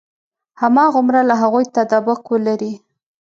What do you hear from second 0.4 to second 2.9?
هماغومره له هغوی تطابق ولري.